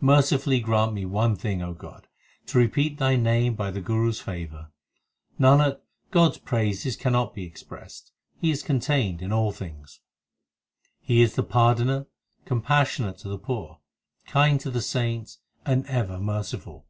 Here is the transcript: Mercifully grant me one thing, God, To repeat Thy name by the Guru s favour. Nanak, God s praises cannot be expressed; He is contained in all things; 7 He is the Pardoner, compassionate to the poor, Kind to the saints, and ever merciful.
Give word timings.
Mercifully 0.00 0.58
grant 0.58 0.94
me 0.94 1.04
one 1.04 1.36
thing, 1.36 1.58
God, 1.74 2.08
To 2.46 2.56
repeat 2.56 2.96
Thy 2.96 3.14
name 3.14 3.54
by 3.56 3.70
the 3.70 3.82
Guru 3.82 4.08
s 4.08 4.18
favour. 4.18 4.72
Nanak, 5.38 5.80
God 6.10 6.30
s 6.32 6.38
praises 6.38 6.96
cannot 6.96 7.34
be 7.34 7.44
expressed; 7.44 8.10
He 8.40 8.50
is 8.50 8.62
contained 8.62 9.20
in 9.20 9.34
all 9.34 9.52
things; 9.52 10.00
7 11.02 11.02
He 11.02 11.20
is 11.20 11.34
the 11.34 11.42
Pardoner, 11.42 12.06
compassionate 12.46 13.18
to 13.18 13.28
the 13.28 13.38
poor, 13.38 13.80
Kind 14.24 14.60
to 14.62 14.70
the 14.70 14.80
saints, 14.80 15.40
and 15.66 15.84
ever 15.88 16.18
merciful. 16.18 16.86